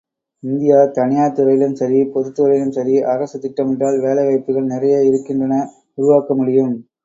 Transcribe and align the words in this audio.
India, 0.43 0.85
தனியார் 0.91 1.35
துறையிலும் 1.35 1.75
சரி, 1.75 1.99
பொதுத்துறையிலும் 2.15 2.73
சரி, 2.73 2.95
அரசு 3.11 3.39
திட்டமிட்டால் 3.39 3.99
வேலை 3.99 4.25
வாய்ப்புக்கள் 4.25 4.71
நிறைய 4.73 5.05
இருக்கின்றன 5.05 5.63
உருவாக்க 5.97 6.33
முடியும். 6.35 6.75